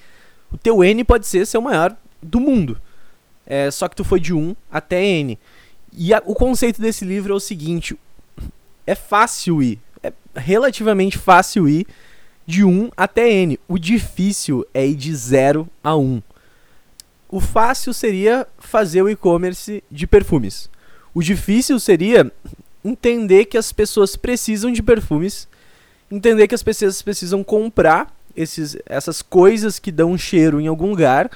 [0.52, 2.80] O teu N pode ser seu maior do mundo.
[3.46, 5.40] É, só que tu foi de 1 até N.
[5.94, 7.98] E a, o conceito desse livro é o seguinte:
[8.88, 9.80] é fácil ir.
[10.02, 11.86] É relativamente fácil ir
[12.46, 13.60] de 1 até N.
[13.68, 16.24] O difícil é ir de 0 a 1.
[17.30, 20.70] O fácil seria fazer o e-commerce de perfumes.
[21.14, 22.32] O difícil seria
[22.84, 25.48] entender que as pessoas precisam de perfumes,
[26.10, 31.30] entender que as pessoas precisam comprar esses, essas coisas que dão cheiro em algum lugar,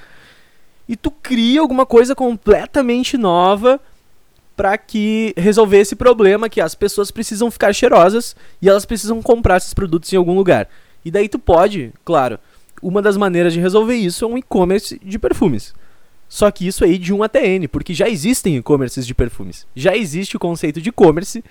[0.87, 3.81] e tu cria alguma coisa completamente nova
[4.55, 9.57] para que resolver esse problema que as pessoas precisam ficar cheirosas e elas precisam comprar
[9.57, 10.69] esses produtos em algum lugar.
[11.03, 12.39] E daí tu pode, claro,
[12.81, 15.73] uma das maneiras de resolver isso é um e-commerce de perfumes.
[16.27, 19.67] Só que isso aí de 1 até N, porque já existem e-commerces de perfumes.
[19.75, 21.43] Já existe o conceito de e-commerce,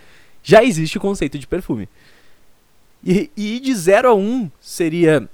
[0.42, 1.88] já existe o conceito de perfume.
[3.04, 5.28] E, e de 0 a 1 seria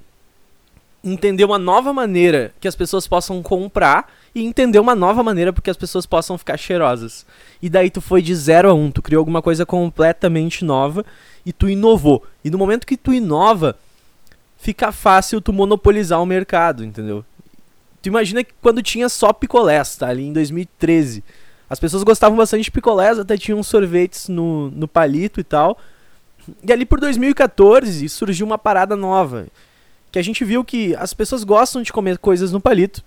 [1.10, 5.70] entender uma nova maneira que as pessoas possam comprar e entender uma nova maneira porque
[5.70, 7.24] as pessoas possam ficar cheirosas.
[7.62, 11.04] E daí tu foi de 0 a 1, um, tu criou alguma coisa completamente nova
[11.44, 12.24] e tu inovou.
[12.44, 13.78] E no momento que tu inova,
[14.58, 17.24] fica fácil tu monopolizar o mercado, entendeu?
[18.02, 20.08] Tu imagina que quando tinha só picolés, tá?
[20.08, 21.22] Ali em 2013.
[21.70, 25.78] As pessoas gostavam bastante de picolés, até tinham sorvetes no, no palito e tal.
[26.62, 29.46] E ali por 2014 surgiu uma parada nova.
[30.16, 33.04] Que a gente viu que as pessoas gostam de comer coisas no palito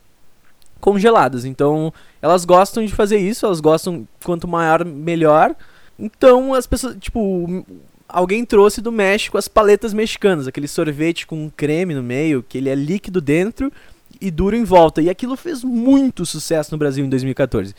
[0.79, 1.43] congeladas.
[1.43, 1.91] Então,
[2.21, 5.55] elas gostam de fazer isso, elas gostam quanto maior, melhor.
[5.97, 7.65] Então, as pessoas, tipo,
[8.07, 12.69] alguém trouxe do México as paletas mexicanas, aquele sorvete com creme no meio, que ele
[12.69, 13.73] é líquido dentro
[14.21, 15.01] e duro em volta.
[15.01, 17.73] E aquilo fez muito sucesso no Brasil em 2014.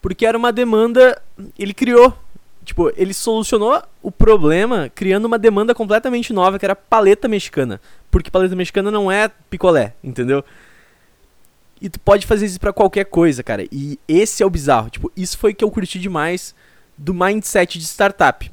[0.00, 1.22] Porque era uma demanda,
[1.56, 2.12] ele criou,
[2.64, 7.80] tipo, ele solucionou o problema criando uma demanda completamente nova, que era paleta mexicana.
[8.12, 10.44] Porque paleta mexicana não é picolé, entendeu?
[11.80, 13.66] E tu pode fazer isso para qualquer coisa, cara.
[13.72, 14.90] E esse é o bizarro.
[14.90, 16.54] Tipo, isso foi que eu curti demais
[16.96, 18.52] do mindset de startup.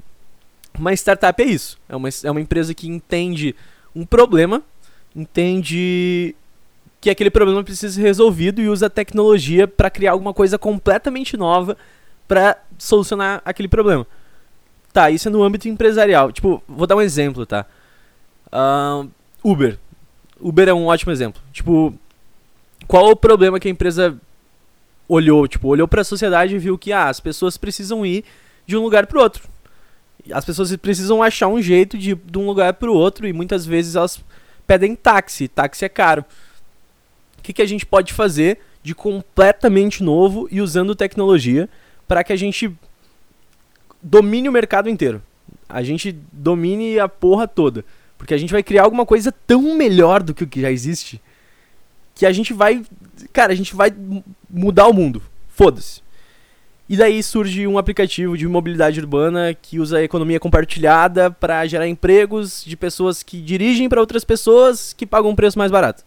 [0.80, 1.78] Uma startup é isso.
[1.90, 3.54] É uma, é uma empresa que entende
[3.94, 4.64] um problema,
[5.14, 6.34] entende
[7.02, 11.76] que aquele problema precisa ser resolvido e usa tecnologia para criar alguma coisa completamente nova
[12.28, 14.08] para solucionar aquele problema.
[14.94, 16.32] Tá, isso é no âmbito empresarial.
[16.32, 17.66] Tipo, vou dar um exemplo, tá?
[18.48, 19.10] Uh,
[19.44, 19.78] Uber.
[20.40, 21.42] Uber é um ótimo exemplo.
[21.52, 21.94] Tipo,
[22.88, 24.20] qual o problema que a empresa
[25.08, 25.48] olhou?
[25.48, 28.24] Tipo, olhou para a sociedade e viu que ah, as pessoas precisam ir
[28.66, 29.48] de um lugar para outro.
[30.32, 33.34] As pessoas precisam achar um jeito de ir de um lugar para o outro e
[33.34, 34.24] muitas vezes elas
[34.68, 35.48] pedem táxi.
[35.48, 36.24] Táxi é caro.
[37.38, 41.68] O que, que a gente pode fazer de completamente novo e usando tecnologia
[42.08, 42.72] para que a gente
[44.02, 45.22] domine o mercado inteiro?
[45.68, 47.84] A gente domine a porra toda.
[48.20, 51.20] Porque a gente vai criar alguma coisa tão melhor do que o que já existe
[52.20, 52.84] que a gente vai.
[53.32, 53.94] Cara, a gente vai
[54.50, 55.24] mudar o mundo.
[55.48, 56.02] Foda-se.
[56.90, 61.88] E daí surge um aplicativo de mobilidade urbana que usa a economia compartilhada para gerar
[61.88, 66.04] empregos de pessoas que dirigem para outras pessoas que pagam um preço mais barato.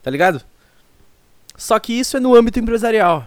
[0.00, 0.40] Tá ligado?
[1.56, 3.26] Só que isso é no âmbito empresarial.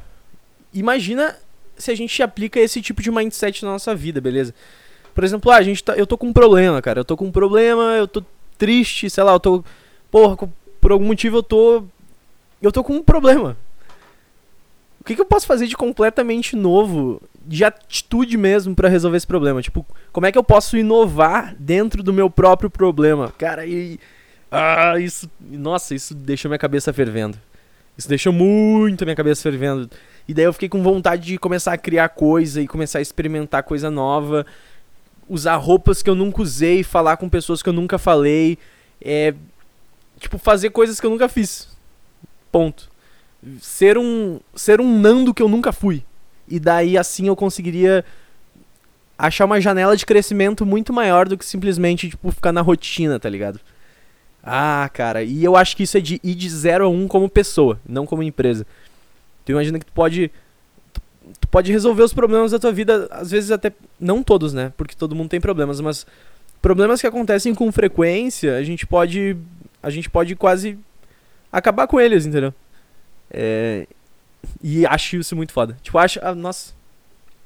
[0.73, 1.35] Imagina
[1.77, 4.53] se a gente aplica esse tipo de mindset na nossa vida, beleza?
[5.15, 6.99] Por exemplo, ah, a gente tá, eu tô com um problema, cara.
[6.99, 8.21] Eu tô com um problema, eu tô
[8.57, 9.63] triste, sei lá, eu tô.
[10.11, 10.37] Porra,
[10.79, 11.83] por algum motivo eu tô
[12.61, 13.57] eu tô com um problema.
[14.99, 19.27] O que, que eu posso fazer de completamente novo, de atitude mesmo, para resolver esse
[19.27, 19.61] problema?
[19.61, 23.31] Tipo, como é que eu posso inovar dentro do meu próprio problema?
[23.37, 23.99] Cara, e.
[24.51, 25.29] Ah, isso.
[25.39, 27.37] Nossa, isso deixou minha cabeça fervendo.
[27.95, 29.89] Isso deixou muito a minha cabeça fervendo.
[30.27, 33.61] E daí eu fiquei com vontade de começar a criar coisa e começar a experimentar
[33.61, 34.43] coisa nova.
[35.27, 38.57] Usar roupas que eu nunca usei, falar com pessoas que eu nunca falei.
[39.01, 39.33] É.
[40.19, 41.69] Tipo, fazer coisas que eu nunca fiz.
[42.51, 42.89] Ponto.
[43.59, 46.03] Ser um, ser um Nando que eu nunca fui.
[46.47, 48.05] E daí assim eu conseguiria
[49.17, 53.29] achar uma janela de crescimento muito maior do que simplesmente, tipo, ficar na rotina, tá
[53.29, 53.59] ligado?
[54.43, 57.07] Ah, cara, e eu acho que isso é de ir de 0 a 1 um
[57.07, 58.65] como pessoa, não como empresa.
[59.43, 60.31] Tu imagina que tu pode.
[61.39, 63.71] Tu pode resolver os problemas da tua vida, às vezes até.
[63.99, 64.71] Não todos, né?
[64.77, 66.05] Porque todo mundo tem problemas, mas
[66.61, 69.37] problemas que acontecem com frequência, a gente pode.
[69.81, 70.77] A gente pode quase
[71.51, 72.53] acabar com eles, entendeu?
[73.29, 73.87] É,
[74.61, 75.77] e acho isso muito foda.
[75.81, 76.19] Tipo, acho.
[76.21, 76.73] Ah, nossa.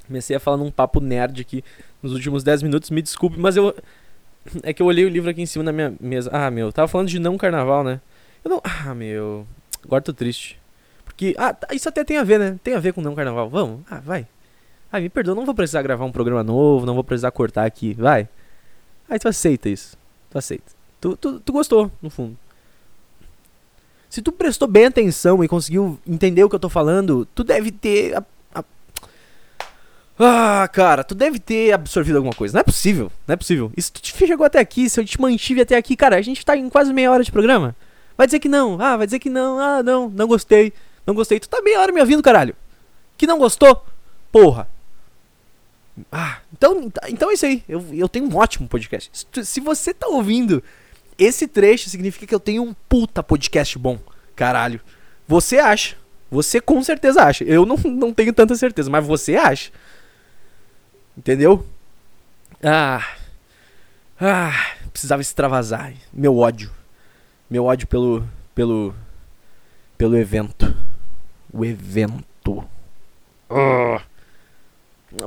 [0.07, 1.63] Comecei a falar num papo nerd aqui
[2.01, 3.75] nos últimos 10 minutos, me desculpe, mas eu.
[4.63, 6.29] É que eu olhei o livro aqui em cima da minha mesa.
[6.33, 8.01] Ah, meu, tava falando de não carnaval, né?
[8.43, 8.61] Eu não.
[8.63, 9.45] Ah, meu.
[9.83, 10.58] Agora tô triste.
[11.19, 11.35] Porque.
[11.37, 12.57] Ah, tá, isso até tem a ver, né?
[12.63, 13.49] Tem a ver com não carnaval.
[13.49, 13.81] Vamos?
[13.91, 14.25] Ah, vai.
[14.89, 17.93] Ah, me perdoa, não vou precisar gravar um programa novo, não vou precisar cortar aqui.
[17.93, 18.29] Vai.
[19.09, 19.97] Aí tu aceita isso.
[20.29, 20.71] Tu aceita.
[21.01, 22.37] Tu, tu, tu gostou, no fundo.
[24.09, 27.69] Se tu prestou bem atenção e conseguiu entender o que eu tô falando, tu deve
[27.69, 28.15] ter.
[28.15, 28.23] A,
[28.55, 28.63] a...
[30.17, 32.53] Ah, cara, tu deve ter absorvido alguma coisa.
[32.53, 33.73] Não é possível, não é possível.
[33.75, 36.45] E se tu chegou até aqui, se eu te mantive até aqui, cara, a gente
[36.45, 37.75] tá em quase meia hora de programa.
[38.17, 40.73] Vai dizer que não, ah, vai dizer que não, ah, não, não gostei,
[41.09, 41.39] não gostei.
[41.39, 42.55] Tu tá meia hora me ouvindo, caralho.
[43.17, 43.85] Que não gostou?
[44.31, 44.69] Porra.
[46.11, 47.63] Ah, então, então é isso aí.
[47.67, 49.27] Eu, eu tenho um ótimo podcast.
[49.43, 50.63] Se, você tá ouvindo
[51.17, 53.99] esse trecho significa que eu tenho um puta podcast bom.
[54.35, 54.79] Caralho.
[55.27, 55.97] Você acha.
[56.31, 57.43] Você com certeza acha.
[57.43, 59.71] Eu não, não tenho tanta certeza, mas você acha.
[61.17, 61.65] Entendeu?
[62.63, 63.05] Ah.
[64.19, 64.73] Ah.
[64.93, 65.93] Precisava extravasar.
[66.13, 66.71] Meu ódio.
[67.49, 68.25] Meu ódio pelo.
[68.55, 68.95] pelo.
[69.97, 70.68] pelo evento.
[71.51, 72.63] O evento.
[73.49, 74.01] Ah.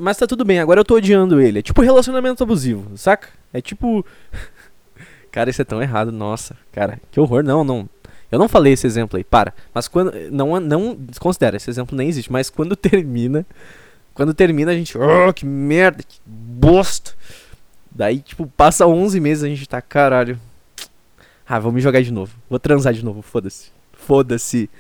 [0.01, 1.59] Mas tá tudo bem, agora eu tô odiando ele.
[1.59, 3.29] É tipo relacionamento abusivo, saca?
[3.53, 4.05] É tipo.
[5.33, 6.57] Cara, isso é tão errado, nossa.
[6.71, 7.43] Cara, que horror.
[7.43, 7.89] Não, não.
[8.31, 9.53] Eu não falei esse exemplo aí, para.
[9.75, 10.13] Mas quando.
[10.31, 10.99] Não, não.
[11.19, 12.31] Considera, esse exemplo nem existe.
[12.31, 13.45] Mas quando termina.
[14.15, 14.97] Quando termina, a gente.
[14.97, 17.13] Oh, que merda, que bosta.
[17.91, 20.39] Daí, tipo, passa 11 meses a gente tá, caralho.
[21.47, 22.33] Ah, vou me jogar de novo.
[22.49, 23.71] Vou transar de novo, foda-se.
[23.93, 24.71] Foda-se.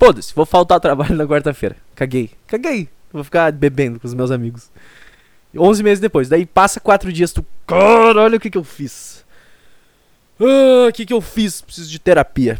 [0.00, 1.76] Foda-se, vou faltar ao trabalho na quarta-feira.
[1.94, 2.30] Caguei.
[2.46, 2.88] Caguei.
[3.12, 4.70] Vou ficar bebendo com os meus amigos.
[5.54, 6.26] 11 meses depois.
[6.26, 7.44] Daí passa 4 dias, tu.
[7.66, 9.26] Caralho, o que que eu fiz?
[10.40, 11.60] Ah, o que que eu fiz?
[11.60, 12.58] Preciso de terapia.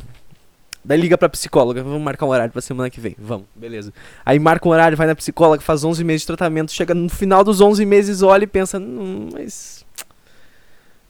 [0.85, 3.17] Daí liga pra psicóloga, vamos marcar um horário pra semana que vem.
[3.19, 3.91] Vamos, beleza.
[4.25, 7.43] Aí marca um horário, vai na psicóloga, faz 11 meses de tratamento, chega no final
[7.43, 9.83] dos 11 meses, olha e pensa, hum, mas.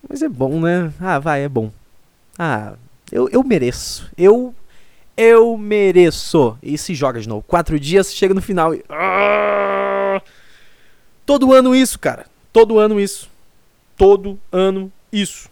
[0.08, 0.92] Mas é bom, né?
[1.00, 1.72] Ah, vai, é bom.
[2.38, 2.74] Ah,
[3.10, 4.08] eu, eu mereço.
[4.16, 4.54] Eu.
[5.22, 6.56] Eu mereço.
[6.62, 7.44] E se joga de novo.
[7.46, 8.82] Quatro dias, chega no final e.
[8.88, 10.22] Ah!
[11.26, 12.24] Todo ano isso, cara.
[12.50, 13.28] Todo ano isso.
[13.98, 15.50] Todo ano isso.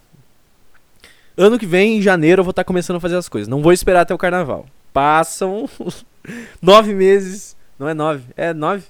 [1.37, 3.47] Ano que vem, em janeiro, eu vou estar começando a fazer as coisas.
[3.47, 4.65] Não vou esperar até o carnaval.
[4.91, 5.69] Passam
[6.59, 7.55] nove meses.
[7.77, 8.85] Não é nove, é nove?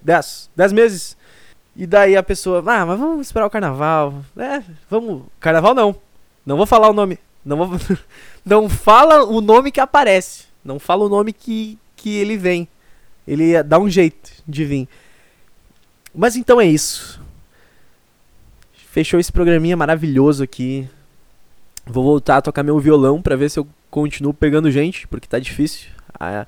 [0.00, 0.48] Dez.
[0.54, 1.16] Dez meses.
[1.74, 4.22] E daí a pessoa, ah, mas vamos esperar o carnaval.
[4.36, 5.24] É, vamos.
[5.40, 5.96] Carnaval não.
[6.46, 7.18] Não vou falar o nome.
[7.48, 7.70] Não,
[8.44, 10.44] não fala o nome que aparece.
[10.62, 12.68] Não fala o nome que, que ele vem.
[13.26, 14.88] Ele dá um jeito de vir.
[16.14, 17.20] Mas então é isso.
[18.90, 20.88] Fechou esse programinha maravilhoso aqui.
[21.86, 25.38] Vou voltar a tocar meu violão para ver se eu continuo pegando gente, porque tá
[25.38, 25.88] difícil.
[26.18, 26.46] A,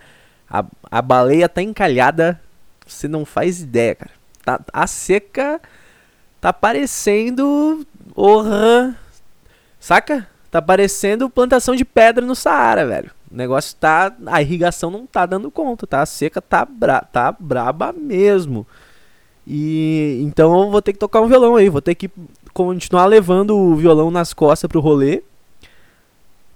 [0.49, 2.41] a, a baleia tá encalhada.
[2.87, 4.11] Você não faz ideia, cara.
[4.45, 5.61] Tá, a seca
[6.41, 7.87] tá parecendo.
[8.15, 8.97] Orra.
[9.79, 10.29] Saca?
[10.51, 13.11] Tá parecendo plantação de pedra no Saara, velho.
[13.31, 14.13] O negócio tá.
[14.27, 16.03] A irrigação não tá dando conta, tá?
[16.03, 18.67] A seca tá, bra, tá braba mesmo.
[19.47, 22.11] E então eu vou ter que tocar um violão aí, vou ter que
[22.53, 25.23] continuar levando o violão nas costas pro rolê.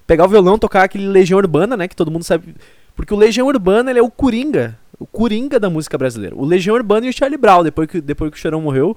[0.05, 2.55] Pegar o violão, tocar aquele Legião Urbana, né, que todo mundo sabe,
[2.95, 6.35] porque o Legião Urbana ele é o coringa, o coringa da música brasileira.
[6.35, 8.95] O Legião Urbana e o Charlie Brown, depois que depois que o Chorão morreu,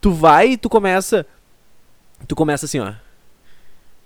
[0.00, 1.24] tu vai e tu começa
[2.28, 2.92] tu começa assim, ó.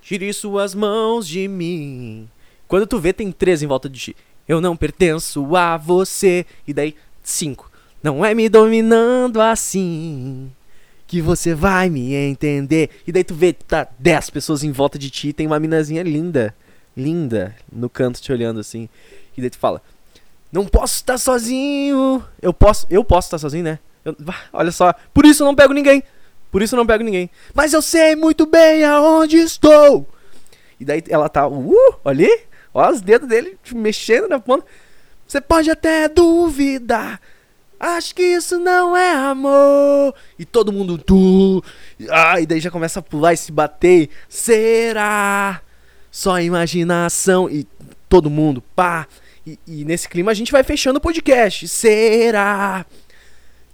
[0.08, 2.26] Tire suas mãos de mim.
[2.66, 4.16] Quando tu vê tem três em volta de ti.
[4.48, 6.46] Eu não pertenço a você.
[6.66, 7.70] E daí cinco.
[8.02, 10.50] Não é me dominando assim
[11.06, 12.88] que você vai me entender.
[13.06, 16.02] E daí tu vê, tá 10 pessoas em volta de ti e tem uma minazinha
[16.02, 16.56] linda,
[16.96, 18.88] linda, no canto te olhando assim.
[19.36, 19.82] E daí tu fala:
[20.50, 22.24] "Não posso estar sozinho".
[22.40, 23.78] Eu posso, eu posso estar sozinho, né?
[24.02, 24.16] Eu,
[24.54, 26.02] olha só, por isso eu não pego ninguém.
[26.50, 27.30] Por isso eu não pego ninguém.
[27.54, 30.06] Mas eu sei muito bem aonde estou.
[30.80, 32.30] E daí ela tá, uh, ali,
[32.72, 34.64] olha os dedos dele mexendo na ponta.
[35.26, 37.20] Você pode até duvidar
[37.80, 40.14] Acho que isso não é amor.
[40.38, 40.98] E todo mundo.
[40.98, 41.62] Tu,
[42.10, 44.08] ah, e daí já começa a pular e se bater.
[44.28, 45.60] Será?
[46.10, 47.48] Só imaginação.
[47.48, 47.66] E
[48.08, 49.06] todo mundo, pá.
[49.46, 51.68] E, e nesse clima a gente vai fechando o podcast.
[51.68, 52.84] Será?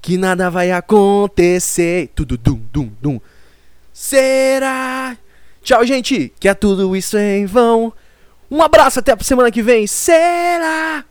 [0.05, 2.11] Que nada vai acontecer.
[2.15, 3.19] Tudo dum, dum, dum.
[3.91, 5.17] Será?
[5.63, 6.31] Tchau, gente.
[6.39, 7.91] Que é tudo isso em vão.
[8.51, 9.87] Um abraço até a semana que vem.
[9.87, 11.07] Será?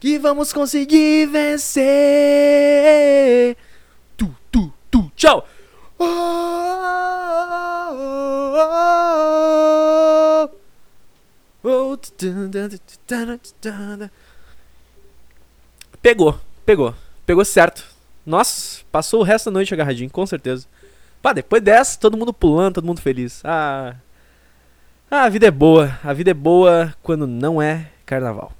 [0.00, 1.84] que vamos conseguir vencer.
[4.16, 5.46] Tu, tu, tu, tchau.
[16.00, 16.94] Pegou, pegou,
[17.26, 17.89] pegou certo.
[18.30, 20.66] Nossa, passou o resto da noite agarradinho, com certeza.
[21.20, 23.42] Pá, depois dessa, todo mundo pulando, todo mundo feliz.
[23.44, 23.96] Ah,
[25.10, 25.98] ah, a vida é boa.
[26.04, 28.52] A vida é boa quando não é carnaval.